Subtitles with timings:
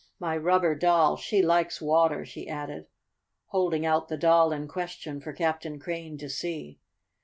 [0.19, 2.87] "My rubber doll she likes water," she added,
[3.49, 6.79] holding out the doll in question for Captain Crane to see.